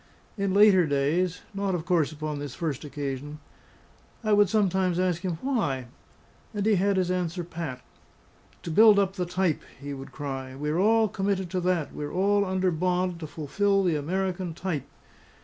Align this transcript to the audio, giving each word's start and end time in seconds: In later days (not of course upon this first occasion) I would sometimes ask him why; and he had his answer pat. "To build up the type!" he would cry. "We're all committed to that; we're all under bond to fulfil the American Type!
In 0.35 0.51
later 0.55 0.87
days 0.87 1.41
(not 1.53 1.75
of 1.75 1.85
course 1.85 2.11
upon 2.11 2.39
this 2.39 2.55
first 2.55 2.83
occasion) 2.83 3.37
I 4.23 4.33
would 4.33 4.49
sometimes 4.49 4.99
ask 4.99 5.21
him 5.21 5.37
why; 5.43 5.89
and 6.55 6.65
he 6.65 6.73
had 6.73 6.97
his 6.97 7.11
answer 7.11 7.43
pat. 7.43 7.81
"To 8.63 8.71
build 8.71 8.97
up 8.97 9.13
the 9.13 9.27
type!" 9.27 9.61
he 9.79 9.93
would 9.93 10.11
cry. 10.11 10.55
"We're 10.55 10.79
all 10.79 11.07
committed 11.07 11.51
to 11.51 11.61
that; 11.61 11.93
we're 11.93 12.11
all 12.11 12.43
under 12.43 12.71
bond 12.71 13.19
to 13.19 13.27
fulfil 13.27 13.83
the 13.83 13.95
American 13.95 14.55
Type! 14.55 14.87